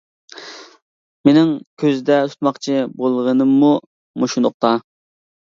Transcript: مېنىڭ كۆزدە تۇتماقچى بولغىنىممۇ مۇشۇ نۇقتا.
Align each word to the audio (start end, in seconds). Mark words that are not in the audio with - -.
مېنىڭ 1.29 1.51
كۆزدە 1.83 2.17
تۇتماقچى 2.31 2.79
بولغىنىممۇ 3.03 3.71
مۇشۇ 4.25 4.45
نۇقتا. 4.49 4.75